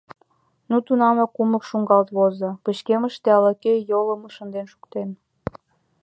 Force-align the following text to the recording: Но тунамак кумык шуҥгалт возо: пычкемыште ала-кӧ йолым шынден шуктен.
Но 0.69 0.75
тунамак 0.85 1.31
кумык 1.35 1.63
шуҥгалт 1.69 2.09
возо: 2.17 2.49
пычкемыште 2.63 3.29
ала-кӧ 3.37 3.73
йолым 3.89 4.21
шынден 4.35 4.65
шуктен. 4.71 5.09